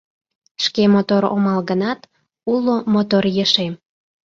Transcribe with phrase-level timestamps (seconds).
[0.63, 1.99] Шке мотор омыл гынат,
[2.53, 3.73] уло мотор ешем-